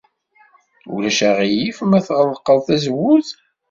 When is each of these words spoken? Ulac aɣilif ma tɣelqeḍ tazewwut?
Ulac 0.93 1.19
aɣilif 1.29 1.77
ma 1.89 1.99
tɣelqeḍ 2.07 2.59
tazewwut? 2.65 3.29